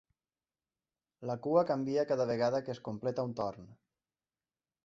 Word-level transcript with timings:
La 1.31 1.35
cua 1.43 1.63
canvia 1.73 2.07
cada 2.13 2.27
vegada 2.31 2.65
que 2.65 2.75
es 2.77 2.83
completa 2.91 3.27
un 3.31 3.37
torn. 3.43 3.73